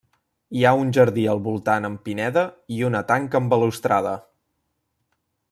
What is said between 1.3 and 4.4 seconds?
al voltant amb pineda i una tanca amb balustrada.